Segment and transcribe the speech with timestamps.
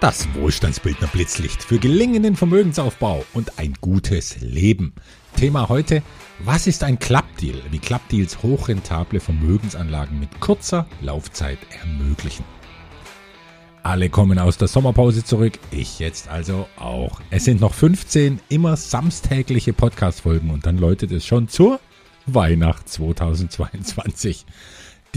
[0.00, 4.92] Das Wohlstandsbildner Blitzlicht für gelingenden Vermögensaufbau und ein gutes Leben.
[5.36, 6.02] Thema heute,
[6.40, 7.62] was ist ein Klappdeal?
[7.70, 12.44] Wie Klappdeals hochrentable Vermögensanlagen mit kurzer Laufzeit ermöglichen.
[13.82, 17.22] Alle kommen aus der Sommerpause zurück, ich jetzt also auch.
[17.30, 21.80] Es sind noch 15 immer samstägliche Podcast-Folgen und dann läutet es schon zur
[22.26, 24.44] Weihnacht 2022.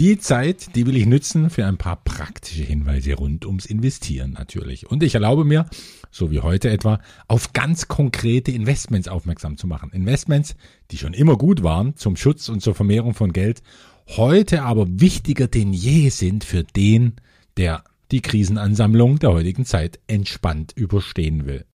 [0.00, 4.90] Die Zeit, die will ich nützen für ein paar praktische Hinweise rund ums Investieren natürlich.
[4.90, 5.66] Und ich erlaube mir,
[6.10, 9.90] so wie heute etwa, auf ganz konkrete Investments aufmerksam zu machen.
[9.92, 10.56] Investments,
[10.90, 13.62] die schon immer gut waren zum Schutz und zur Vermehrung von Geld,
[14.06, 17.16] heute aber wichtiger denn je sind für den,
[17.58, 21.66] der die Krisenansammlung der heutigen Zeit entspannt überstehen will.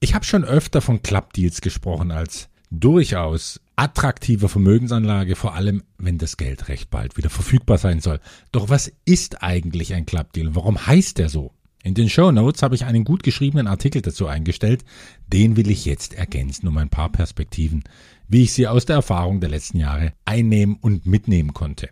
[0.00, 6.36] Ich habe schon öfter von Club-Deals gesprochen als durchaus attraktive Vermögensanlage, vor allem wenn das
[6.36, 8.20] Geld recht bald wieder verfügbar sein soll.
[8.52, 11.54] Doch was ist eigentlich ein Club-Deal und warum heißt der so?
[11.82, 14.84] In den Show Notes habe ich einen gut geschriebenen Artikel dazu eingestellt.
[15.28, 17.82] Den will ich jetzt ergänzen um ein paar Perspektiven,
[18.28, 21.88] wie ich sie aus der Erfahrung der letzten Jahre einnehmen und mitnehmen konnte.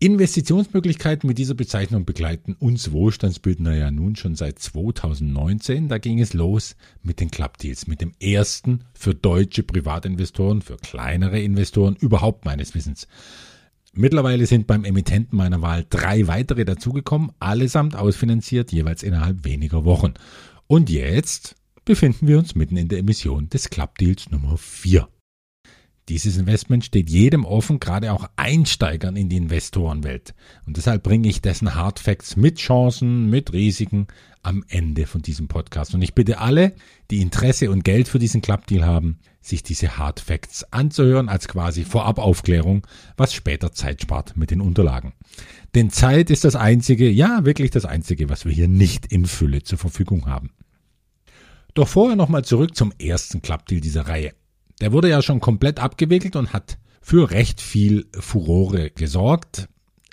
[0.00, 5.88] Investitionsmöglichkeiten mit dieser Bezeichnung begleiten uns Wohlstandsbildner ja nun schon seit 2019.
[5.88, 11.40] Da ging es los mit den Clubdeals, mit dem ersten für deutsche Privatinvestoren, für kleinere
[11.40, 13.06] Investoren überhaupt meines Wissens.
[13.94, 20.14] Mittlerweile sind beim Emittenten meiner Wahl drei weitere dazugekommen, allesamt ausfinanziert, jeweils innerhalb weniger Wochen.
[20.66, 25.08] Und jetzt befinden wir uns mitten in der Emission des Clubdeals Nummer 4.
[26.10, 30.34] Dieses Investment steht jedem offen, gerade auch Einsteigern in die Investorenwelt.
[30.66, 34.06] Und deshalb bringe ich dessen Hard Facts mit Chancen, mit Risiken
[34.42, 35.94] am Ende von diesem Podcast.
[35.94, 36.74] Und ich bitte alle,
[37.10, 41.84] die Interesse und Geld für diesen Clubdeal haben, sich diese Hard Facts anzuhören als quasi
[41.84, 45.14] Vorabaufklärung, was später Zeit spart mit den Unterlagen.
[45.74, 49.62] Denn Zeit ist das einzige, ja wirklich das einzige, was wir hier nicht in Fülle
[49.62, 50.50] zur Verfügung haben.
[51.72, 54.32] Doch vorher nochmal zurück zum ersten Clubdeal dieser Reihe.
[54.80, 59.68] Der wurde ja schon komplett abgewickelt und hat für recht viel Furore gesorgt.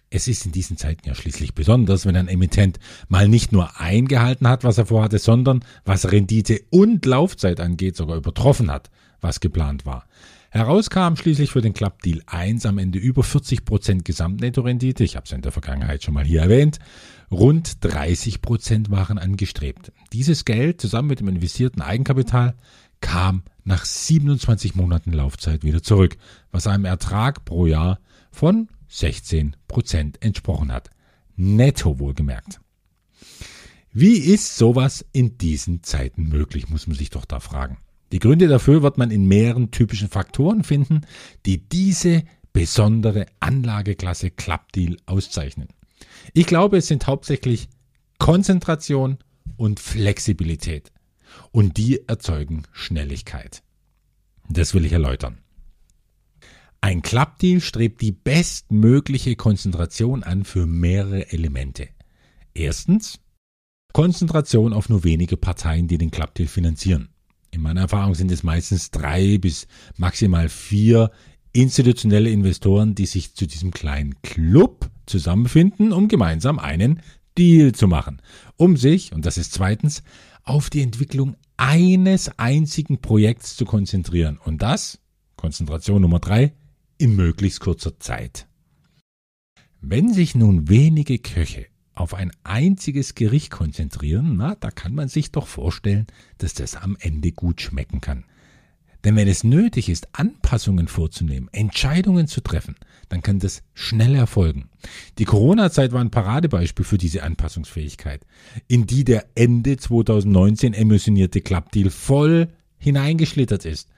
[0.09, 4.47] Es ist in diesen Zeiten ja schließlich besonders, wenn ein Emittent mal nicht nur eingehalten
[4.47, 8.89] hat, was er vorhatte, sondern was Rendite und Laufzeit angeht, sogar übertroffen hat,
[9.21, 10.05] was geplant war.
[10.49, 15.15] Heraus kam schließlich für den Club Deal 1 am Ende über 40 Prozent Gesamtnettorendite, ich
[15.15, 16.79] habe es in der Vergangenheit schon mal hier erwähnt,
[17.31, 19.93] rund 30 Prozent waren angestrebt.
[20.11, 22.55] Dieses Geld zusammen mit dem investierten Eigenkapital
[23.01, 26.17] kam nach 27 Monaten Laufzeit wieder zurück,
[26.51, 27.99] was einem Ertrag pro Jahr
[28.31, 30.89] von 16 Prozent entsprochen hat.
[31.35, 32.59] Netto wohlgemerkt.
[33.93, 37.77] Wie ist sowas in diesen Zeiten möglich, muss man sich doch da fragen.
[38.11, 41.01] Die Gründe dafür wird man in mehreren typischen Faktoren finden,
[41.45, 42.23] die diese
[42.53, 45.69] besondere Anlageklasse Clubdeal auszeichnen.
[46.33, 47.69] Ich glaube, es sind hauptsächlich
[48.17, 49.17] Konzentration
[49.57, 50.91] und Flexibilität
[51.51, 53.63] und die erzeugen Schnelligkeit.
[54.49, 55.37] Das will ich erläutern.
[56.81, 61.89] Ein Clubdeal strebt die bestmögliche Konzentration an für mehrere Elemente.
[62.53, 63.19] Erstens
[63.93, 67.09] Konzentration auf nur wenige Parteien, die den Clubdeal finanzieren.
[67.51, 69.67] In meiner Erfahrung sind es meistens drei bis
[69.97, 71.11] maximal vier
[71.53, 77.01] institutionelle Investoren, die sich zu diesem kleinen Club zusammenfinden, um gemeinsam einen
[77.37, 78.21] Deal zu machen,
[78.55, 80.03] um sich, und das ist zweitens,
[80.43, 84.37] auf die Entwicklung eines einzigen Projekts zu konzentrieren.
[84.37, 84.99] Und das,
[85.35, 86.53] Konzentration Nummer drei,
[86.97, 88.47] in möglichst kurzer Zeit.
[89.79, 95.31] Wenn sich nun wenige Köche auf ein einziges Gericht konzentrieren, na, da kann man sich
[95.31, 96.07] doch vorstellen,
[96.37, 98.25] dass das am Ende gut schmecken kann.
[99.03, 102.75] Denn wenn es nötig ist, Anpassungen vorzunehmen, Entscheidungen zu treffen,
[103.09, 104.69] dann kann das schnell erfolgen.
[105.17, 108.21] Die Corona-Zeit war ein Paradebeispiel für diese Anpassungsfähigkeit,
[108.67, 113.89] in die der Ende 2019 emissionierte Clubdeal voll hineingeschlittert ist.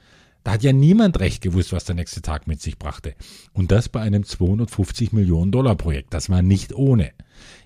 [0.44, 3.16] Da hat ja niemand recht gewusst, was der nächste Tag mit sich brachte.
[3.54, 6.14] Und das bei einem 250 Millionen Dollar Projekt.
[6.14, 7.12] Das war nicht ohne.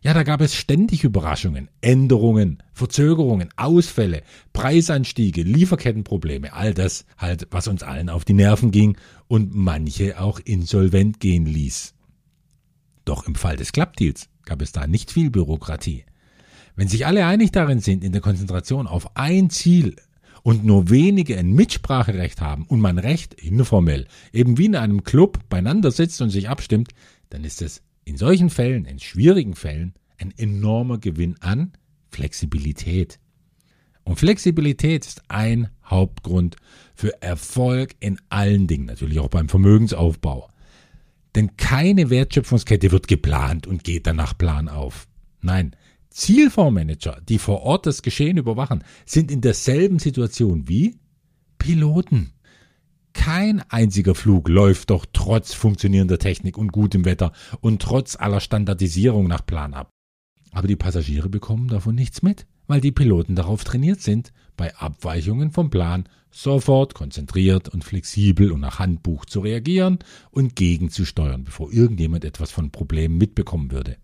[0.02, 4.22] Ja, da gab es ständig Überraschungen, Änderungen, Verzögerungen, Ausfälle,
[4.54, 8.98] Preisanstiege, Lieferkettenprobleme, all das halt, was uns allen auf die Nerven ging
[9.28, 11.96] und manche auch insolvent gehen ließ.
[13.06, 16.06] Doch im Fall des Klappdeals gab es da nicht viel Bürokratie.
[16.76, 19.96] Wenn sich alle einig darin sind, in der Konzentration auf ein Ziel
[20.48, 25.40] und nur wenige ein Mitspracherecht haben und man recht informell, eben wie in einem Club
[25.50, 26.92] beieinander sitzt und sich abstimmt,
[27.30, 31.74] dann ist es in solchen Fällen, in schwierigen Fällen, ein enormer Gewinn an
[32.12, 33.20] Flexibilität.
[34.06, 36.56] Und Flexibilität ist ein Hauptgrund
[36.96, 40.50] für Erfolg in allen Dingen, natürlich auch beim Vermögensaufbau.
[41.36, 45.10] Denn keine Wertschöpfungskette wird geplant und geht dann nach Plan auf.
[45.42, 45.76] Nein,
[46.18, 50.98] Zielfondsmanager, die vor Ort das Geschehen überwachen, sind in derselben Situation wie
[51.60, 52.34] Piloten.
[53.14, 59.28] Kein einziger Flug läuft doch trotz funktionierender Technik und gutem Wetter und trotz aller Standardisierung
[59.28, 59.92] nach Plan ab.
[60.54, 65.52] Aber die Passagiere bekommen davon nichts mit, weil die Piloten darauf trainiert sind, bei Abweichungen
[65.52, 70.00] vom Plan sofort konzentriert und flexibel und nach Handbuch zu reagieren
[70.32, 73.98] und gegenzusteuern, bevor irgendjemand etwas von Problemen mitbekommen würde.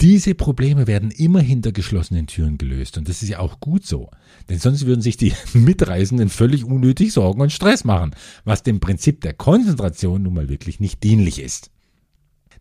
[0.00, 4.10] Diese Probleme werden immer hinter geschlossenen Türen gelöst und das ist ja auch gut so,
[4.50, 8.14] denn sonst würden sich die Mitreisenden völlig unnötig Sorgen und Stress machen,
[8.44, 11.70] was dem Prinzip der Konzentration nun mal wirklich nicht dienlich ist.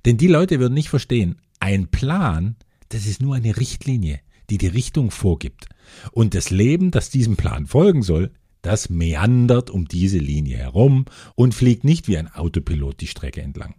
[0.06, 2.56] Denn die Leute würden nicht verstehen, ein Plan,
[2.90, 5.68] das ist nur eine Richtlinie, die die Richtung vorgibt.
[6.12, 8.31] Und das Leben, das diesem Plan folgen soll,
[8.62, 11.06] das meandert um diese Linie herum
[11.36, 13.76] und fliegt nicht wie ein Autopilot die Strecke entlang.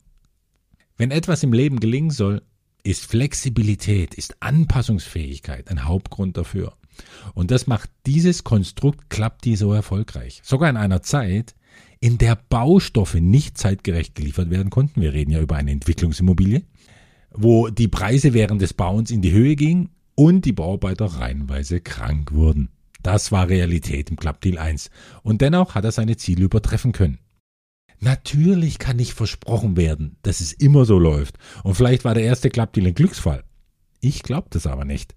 [0.97, 2.43] Wenn etwas im Leben gelingen soll,
[2.87, 6.75] ist Flexibilität, ist Anpassungsfähigkeit ein Hauptgrund dafür.
[7.35, 10.41] Und das macht dieses Konstrukt klappt die so erfolgreich.
[10.44, 11.55] Sogar in einer Zeit,
[12.00, 15.00] in der Baustoffe nicht zeitgerecht geliefert werden konnten.
[15.00, 16.62] Wir reden ja über eine Entwicklungsimmobilie,
[17.33, 22.33] wo die Preise während des Bauens in die Höhe gingen und die Bauarbeiter reihenweise krank
[22.33, 22.71] wurden.
[23.03, 24.91] Das war Realität im Clubdeal 1.
[25.23, 27.19] Und dennoch hat er seine Ziele übertreffen können.
[28.00, 31.38] Natürlich kann nicht versprochen werden, dass es immer so läuft.
[31.62, 33.44] Und vielleicht war der erste Klappdeal ein Glücksfall.
[34.00, 35.14] Ich glaube das aber nicht.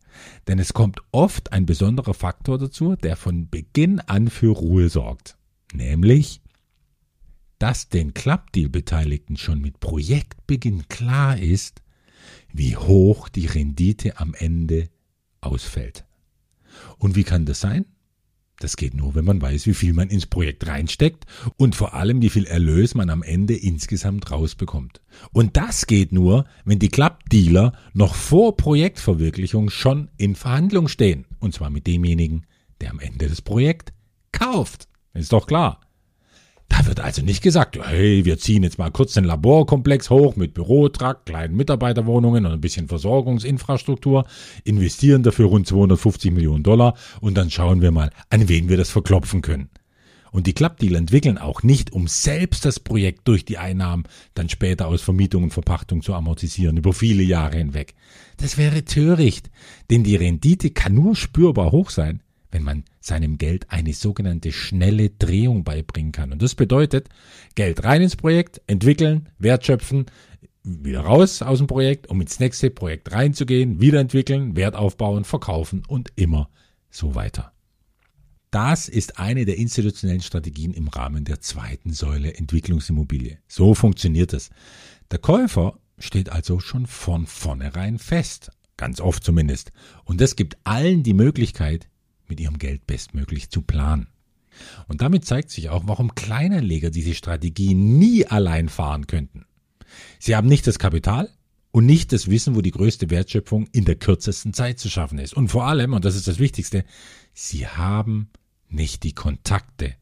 [0.47, 5.37] Denn es kommt oft ein besonderer Faktor dazu, der von Beginn an für Ruhe sorgt.
[5.73, 6.41] Nämlich,
[7.59, 11.81] dass den Klappdeal-Beteiligten schon mit Projektbeginn klar ist,
[12.51, 14.89] wie hoch die Rendite am Ende
[15.41, 16.05] ausfällt.
[16.97, 17.85] Und wie kann das sein?
[18.59, 21.25] Das geht nur, wenn man weiß, wie viel man ins Projekt reinsteckt
[21.55, 25.01] und vor allem, wie viel Erlös man am Ende insgesamt rausbekommt.
[25.31, 31.25] Und das geht nur, wenn die Clubdealer noch vor Projektverwirklichung schon in Verhandlung stehen.
[31.39, 32.45] Und zwar mit demjenigen,
[32.81, 33.93] der am Ende das Projekt
[34.33, 34.89] kauft.
[35.13, 35.79] Ist doch klar.
[36.69, 40.53] Da wird also nicht gesagt, hey, wir ziehen jetzt mal kurz den Laborkomplex hoch mit
[40.53, 44.25] Bürotrakt, kleinen Mitarbeiterwohnungen und ein bisschen Versorgungsinfrastruktur,
[44.63, 48.91] investieren dafür rund 250 Millionen Dollar und dann schauen wir mal, an wen wir das
[48.91, 49.69] verklopfen können.
[50.31, 54.03] Und die Clubdeal entwickeln auch nicht, um selbst das Projekt durch die Einnahmen
[54.35, 57.95] dann später aus Vermietung und Verpachtung zu amortisieren, über viele Jahre hinweg.
[58.37, 59.49] Das wäre töricht,
[59.89, 65.09] denn die Rendite kann nur spürbar hoch sein, wenn man seinem Geld eine sogenannte schnelle
[65.09, 66.31] Drehung beibringen kann.
[66.31, 67.09] Und das bedeutet,
[67.55, 70.05] Geld rein ins Projekt, entwickeln, wertschöpfen,
[70.63, 75.83] wieder raus aus dem Projekt, um ins nächste Projekt reinzugehen, wieder entwickeln, Wert aufbauen, verkaufen
[75.87, 76.49] und immer
[76.89, 77.53] so weiter.
[78.51, 83.37] Das ist eine der institutionellen Strategien im Rahmen der zweiten Säule Entwicklungsimmobilie.
[83.47, 84.49] So funktioniert es.
[85.11, 89.71] Der Käufer steht also schon von vornherein fest, ganz oft zumindest.
[90.03, 91.87] Und das gibt allen die Möglichkeit,
[92.29, 94.07] mit ihrem Geld bestmöglich zu planen.
[94.87, 99.45] Und damit zeigt sich auch, warum Kleinanleger diese Strategie nie allein fahren könnten.
[100.19, 101.29] Sie haben nicht das Kapital
[101.71, 105.33] und nicht das Wissen, wo die größte Wertschöpfung in der kürzesten Zeit zu schaffen ist.
[105.33, 106.83] Und vor allem, und das ist das Wichtigste,
[107.33, 108.29] sie haben
[108.69, 109.95] nicht die Kontakte,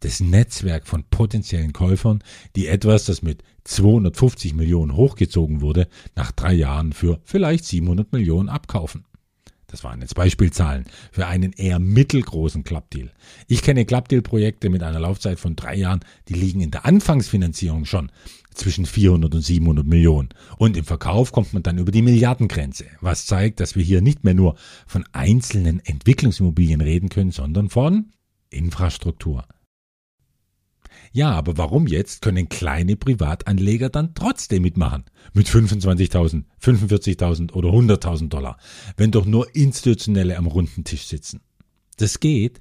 [0.00, 2.24] das Netzwerk von potenziellen Käufern,
[2.56, 8.48] die etwas, das mit 250 Millionen hochgezogen wurde, nach drei Jahren für vielleicht 700 Millionen
[8.48, 9.04] abkaufen.
[9.70, 13.12] Das waren jetzt Beispielzahlen für einen eher mittelgroßen Clubdeal.
[13.46, 18.10] Ich kenne Clubdeal-Projekte mit einer Laufzeit von drei Jahren, die liegen in der Anfangsfinanzierung schon
[18.52, 20.30] zwischen 400 und 700 Millionen.
[20.58, 24.24] Und im Verkauf kommt man dann über die Milliardengrenze, was zeigt, dass wir hier nicht
[24.24, 28.10] mehr nur von einzelnen Entwicklungsimmobilien reden können, sondern von
[28.50, 29.44] Infrastruktur.
[31.12, 35.04] Ja, aber warum jetzt können kleine Privatanleger dann trotzdem mitmachen?
[35.32, 38.58] Mit 25.000, 45.000 oder 100.000 Dollar,
[38.96, 41.40] wenn doch nur Institutionelle am runden Tisch sitzen.
[41.96, 42.60] Das geht,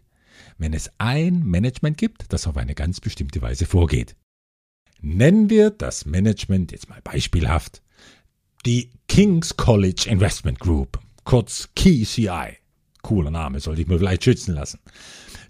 [0.57, 4.15] wenn es ein Management gibt, das auf eine ganz bestimmte Weise vorgeht.
[5.01, 7.81] Nennen wir das Management jetzt mal beispielhaft
[8.65, 12.57] die King's College Investment Group, kurz KCI.
[13.01, 14.79] Cooler Name, sollte ich mir vielleicht schützen lassen.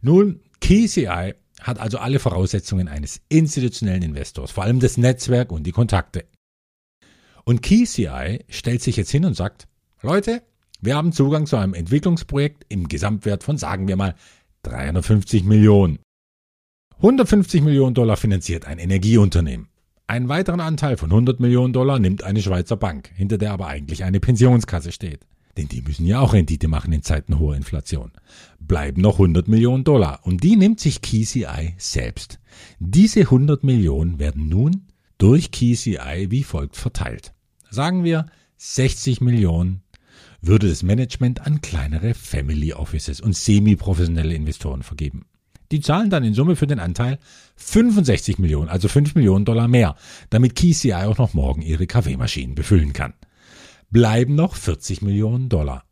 [0.01, 5.71] Nun, KCI hat also alle Voraussetzungen eines institutionellen Investors, vor allem das Netzwerk und die
[5.71, 6.25] Kontakte.
[7.43, 9.67] Und KeyCI stellt sich jetzt hin und sagt,
[10.01, 10.41] Leute,
[10.81, 14.15] wir haben Zugang zu einem Entwicklungsprojekt im Gesamtwert von, sagen wir mal,
[14.63, 15.99] 350 Millionen.
[16.97, 19.69] 150 Millionen Dollar finanziert ein Energieunternehmen.
[20.07, 24.03] Einen weiteren Anteil von 100 Millionen Dollar nimmt eine Schweizer Bank, hinter der aber eigentlich
[24.03, 25.25] eine Pensionskasse steht.
[25.57, 28.11] Denn die müssen ja auch Rendite machen in Zeiten hoher Inflation.
[28.59, 32.39] Bleiben noch 100 Millionen Dollar und die nimmt sich KCI selbst.
[32.79, 34.87] Diese 100 Millionen werden nun
[35.17, 37.33] durch KCI wie folgt verteilt.
[37.69, 38.25] Sagen wir
[38.57, 39.81] 60 Millionen
[40.41, 45.25] würde das Management an kleinere Family Offices und semi-professionelle Investoren vergeben.
[45.71, 47.19] Die zahlen dann in Summe für den Anteil
[47.57, 49.95] 65 Millionen, also 5 Millionen Dollar mehr,
[50.29, 53.13] damit KCI auch noch morgen ihre Kaffeemaschinen befüllen kann.
[53.91, 55.83] Bleiben noch 40 Millionen Dollar.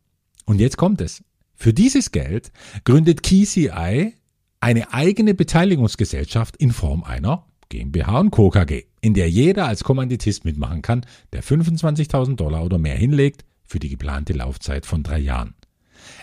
[0.46, 1.24] Und jetzt kommt es.
[1.56, 2.52] Für dieses Geld
[2.84, 4.14] gründet KCI
[4.60, 8.50] eine eigene Beteiligungsgesellschaft in Form einer GmbH und Co.
[8.50, 13.80] KG, in der jeder als Kommanditist mitmachen kann, der 25.000 Dollar oder mehr hinlegt für
[13.80, 15.56] die geplante Laufzeit von drei Jahren.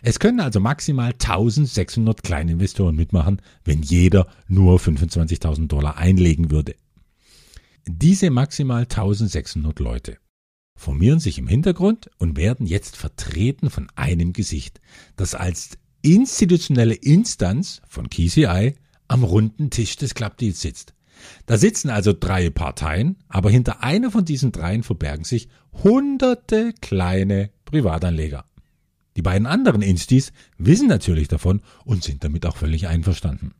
[0.02, 6.74] Es können also maximal 1600 Kleininvestoren mitmachen, wenn jeder nur 25.000 Dollar einlegen würde.
[7.86, 10.18] Diese maximal 1600 Leute
[10.76, 14.80] formieren sich im Hintergrund und werden jetzt vertreten von einem Gesicht,
[15.16, 18.74] das als institutionelle Instanz von KCI
[19.08, 20.94] am runden Tisch des Clubdeals sitzt.
[21.46, 25.48] Da sitzen also drei Parteien, aber hinter einer von diesen dreien verbergen sich
[25.82, 28.44] hunderte kleine Privatanleger.
[29.16, 33.54] Die beiden anderen Instis wissen natürlich davon und sind damit auch völlig einverstanden.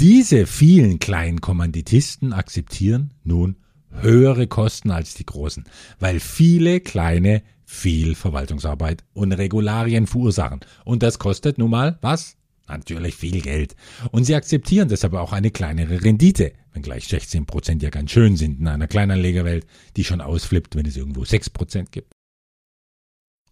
[0.00, 3.56] Diese vielen kleinen Kommanditisten akzeptieren nun
[4.00, 5.64] höhere Kosten als die großen,
[6.00, 10.60] weil viele kleine viel Verwaltungsarbeit und Regularien verursachen.
[10.84, 12.36] Und das kostet nun mal was?
[12.68, 13.74] Natürlich viel Geld.
[14.10, 18.60] Und sie akzeptieren deshalb auch eine kleinere Rendite, wenngleich 16 Prozent ja ganz schön sind
[18.60, 22.12] in einer Kleinanlegerwelt, die schon ausflippt, wenn es irgendwo 6 Prozent gibt.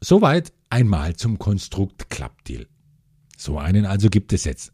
[0.01, 2.67] Soweit einmal zum Konstrukt Klappdeal.
[3.41, 4.73] So einen also gibt es jetzt.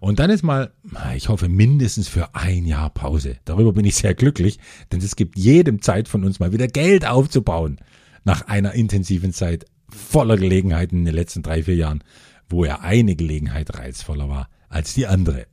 [0.00, 0.72] Und dann ist mal,
[1.14, 3.36] ich hoffe, mindestens für ein Jahr Pause.
[3.44, 4.58] Darüber bin ich sehr glücklich,
[4.90, 7.78] denn es gibt jedem Zeit von uns mal wieder Geld aufzubauen.
[8.24, 12.02] Nach einer intensiven Zeit voller Gelegenheiten in den letzten drei, vier Jahren,
[12.48, 15.46] wo ja eine Gelegenheit reizvoller war als die andere.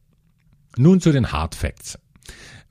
[0.78, 2.00] Nun zu den Hard Facts.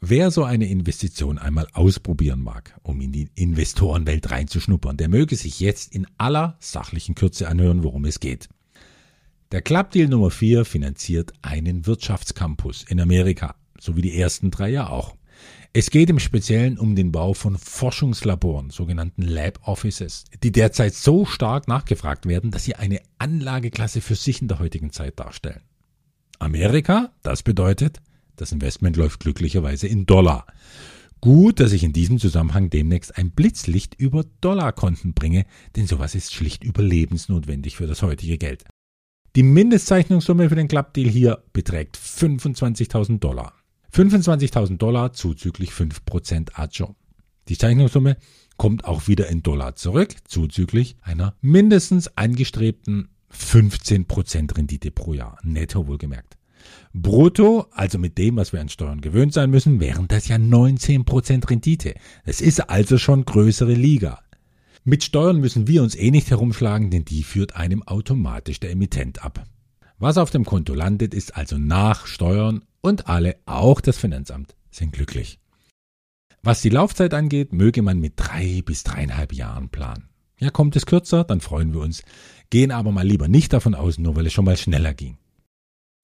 [0.00, 5.60] Wer so eine Investition einmal ausprobieren mag, um in die Investorenwelt reinzuschnuppern, der möge sich
[5.60, 8.48] jetzt in aller sachlichen Kürze anhören, worum es geht.
[9.52, 14.88] Der Clubdeal Nummer 4 finanziert einen Wirtschaftscampus in Amerika, so wie die ersten drei ja
[14.88, 15.16] auch.
[15.72, 21.24] Es geht im Speziellen um den Bau von Forschungslaboren, sogenannten Lab Offices, die derzeit so
[21.24, 25.62] stark nachgefragt werden, dass sie eine Anlageklasse für sich in der heutigen Zeit darstellen.
[26.38, 28.00] Amerika, das bedeutet,
[28.36, 30.46] das Investment läuft glücklicherweise in Dollar.
[31.20, 36.34] Gut, dass ich in diesem Zusammenhang demnächst ein Blitzlicht über Dollarkonten bringe, denn sowas ist
[36.34, 38.64] schlicht überlebensnotwendig für das heutige Geld.
[39.36, 43.52] Die Mindestzeichnungssumme für den Clubdeal hier beträgt 25.000 Dollar.
[43.92, 46.94] 25.000 Dollar zuzüglich 5% Aggio.
[47.48, 48.16] Die Zeichnungssumme
[48.58, 55.88] kommt auch wieder in Dollar zurück, zuzüglich einer mindestens angestrebten 15% Rendite pro Jahr, netto
[55.88, 56.36] wohlgemerkt.
[56.92, 61.50] Brutto, also mit dem, was wir an Steuern gewöhnt sein müssen, wären das ja 19%
[61.50, 61.94] Rendite.
[62.24, 64.20] Es ist also schon größere Liga.
[64.86, 69.24] Mit Steuern müssen wir uns eh nicht herumschlagen, denn die führt einem automatisch der Emittent
[69.24, 69.44] ab.
[69.98, 74.92] Was auf dem Konto landet, ist also nach Steuern und alle, auch das Finanzamt, sind
[74.92, 75.38] glücklich.
[76.42, 80.10] Was die Laufzeit angeht, möge man mit drei bis dreieinhalb Jahren planen.
[80.38, 82.02] Ja, kommt es kürzer, dann freuen wir uns,
[82.50, 85.16] gehen aber mal lieber nicht davon aus, nur weil es schon mal schneller ging.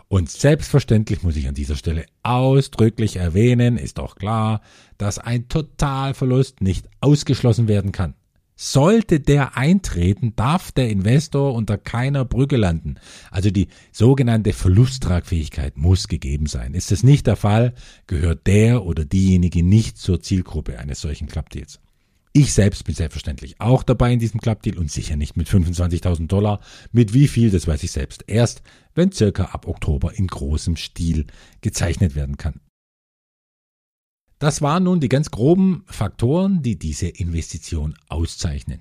[0.08, 4.62] Und selbstverständlich muss ich an dieser Stelle ausdrücklich erwähnen, ist doch klar,
[4.96, 8.14] dass ein Totalverlust nicht ausgeschlossen werden kann.
[8.62, 12.96] Sollte der eintreten, darf der Investor unter keiner Brücke landen.
[13.30, 16.74] Also die sogenannte Verlusttragfähigkeit muss gegeben sein.
[16.74, 17.72] Ist es nicht der Fall,
[18.06, 21.80] gehört der oder diejenige nicht zur Zielgruppe eines solchen Clubdeals.
[22.34, 26.60] Ich selbst bin selbstverständlich auch dabei in diesem Clubdeal und sicher nicht mit 25.000 Dollar.
[26.92, 28.62] Mit wie viel, das weiß ich selbst erst,
[28.94, 31.28] wenn circa ab Oktober in großem Stil
[31.62, 32.60] gezeichnet werden kann.
[34.40, 38.80] Das waren nun die ganz groben Faktoren, die diese Investition auszeichnen.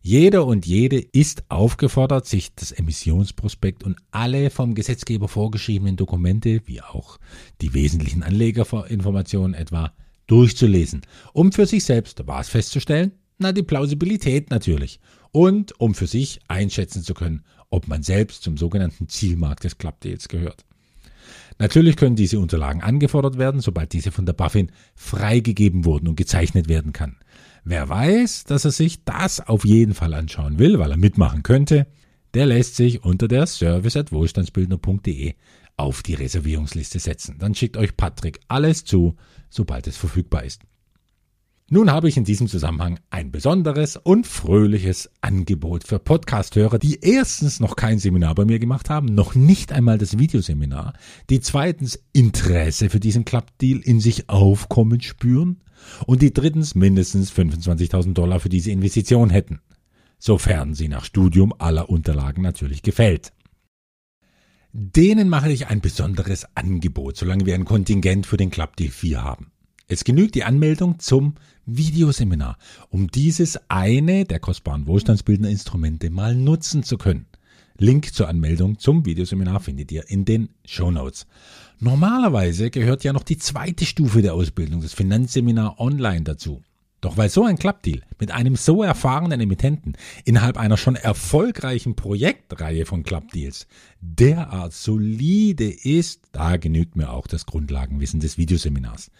[0.00, 6.80] Jeder und jede ist aufgefordert, sich das Emissionsprospekt und alle vom Gesetzgeber vorgeschriebenen Dokumente, wie
[6.80, 7.18] auch
[7.60, 9.92] die wesentlichen Anlegerinformationen etwa,
[10.26, 11.02] durchzulesen,
[11.34, 13.12] um für sich selbst was festzustellen?
[13.36, 15.00] Na, die Plausibilität natürlich.
[15.32, 20.28] Und um für sich einschätzen zu können, ob man selbst zum sogenannten Zielmarkt des Clubdeals
[20.28, 20.64] gehört.
[21.58, 26.68] Natürlich können diese Unterlagen angefordert werden, sobald diese von der Buffin freigegeben wurden und gezeichnet
[26.68, 27.16] werden kann.
[27.64, 31.86] Wer weiß, dass er sich das auf jeden Fall anschauen will, weil er mitmachen könnte,
[32.34, 35.34] der lässt sich unter der service at wohlstandsbildner.de
[35.76, 37.36] auf die Reservierungsliste setzen.
[37.38, 39.16] Dann schickt euch Patrick alles zu,
[39.50, 40.62] sobald es verfügbar ist.
[41.70, 47.60] Nun habe ich in diesem Zusammenhang ein besonderes und fröhliches Angebot für Podcasthörer, die erstens
[47.60, 50.94] noch kein Seminar bei mir gemacht haben, noch nicht einmal das Videoseminar,
[51.28, 55.60] die zweitens Interesse für diesen Clubdeal in sich aufkommen spüren
[56.06, 59.60] und die drittens mindestens 25.000 Dollar für diese Investition hätten.
[60.18, 63.32] sofern sie nach Studium aller Unterlagen natürlich gefällt.
[64.72, 69.52] Denen mache ich ein besonderes Angebot, solange wir ein Kontingent für den Club D4 haben.
[69.90, 72.58] Es genügt die Anmeldung zum Videoseminar,
[72.90, 77.24] um dieses eine der kostbaren wohlstandsbildenden Instrumente mal nutzen zu können.
[77.78, 81.26] Link zur Anmeldung zum Videoseminar findet ihr in den Show Notes.
[81.80, 86.62] Normalerweise gehört ja noch die zweite Stufe der Ausbildung, das Finanzseminar online dazu.
[87.00, 92.86] Doch weil so ein Klappdeal mit einem so erfahrenen Emittenten innerhalb einer schon erfolgreichen Projektreihe
[92.86, 93.68] von Klappdeals
[94.00, 99.12] derart solide ist, da genügt mir auch das Grundlagenwissen des Videoseminars.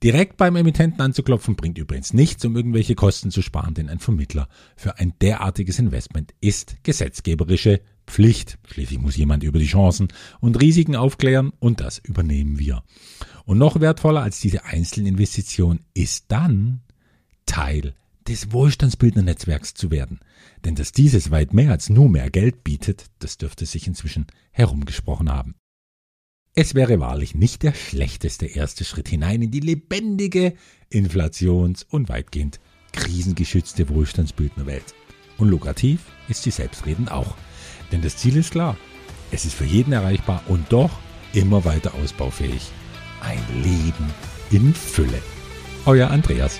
[0.00, 4.48] Direkt beim Emittenten anzuklopfen bringt übrigens nichts, um irgendwelche Kosten zu sparen, denn ein Vermittler
[4.76, 8.58] für ein derartiges Investment ist gesetzgeberische Pflicht.
[8.68, 10.06] Schließlich muss jemand über die Chancen
[10.38, 12.84] und Risiken aufklären und das übernehmen wir.
[13.44, 16.82] Und noch wertvoller als diese Einzelinvestition ist dann
[17.48, 17.94] Teil
[18.28, 20.20] des Wohlstandsbildnernetzwerks zu werden.
[20.64, 25.32] Denn dass dieses weit mehr als nur mehr Geld bietet, das dürfte sich inzwischen herumgesprochen
[25.32, 25.54] haben.
[26.54, 30.54] Es wäre wahrlich nicht der schlechteste erste Schritt hinein in die lebendige,
[30.92, 32.60] inflations- und weitgehend
[32.92, 34.94] krisengeschützte Wohlstandsbildnerwelt.
[35.38, 37.36] Und lukrativ ist sie selbstredend auch.
[37.92, 38.76] Denn das Ziel ist klar.
[39.30, 40.98] Es ist für jeden erreichbar und doch
[41.32, 42.72] immer weiter ausbaufähig.
[43.20, 44.12] Ein Leben
[44.50, 45.22] in Fülle.
[45.86, 46.58] Euer Andreas.